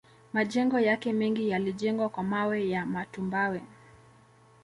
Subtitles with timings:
[0.33, 3.61] Majengo yake mengi yalijengwa kwa mawe ya matumbawe